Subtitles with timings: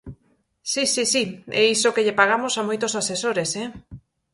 [0.71, 1.21] Si, si, si,
[1.59, 3.67] ¡e iso que lle pagamos a moitos asesores, eh!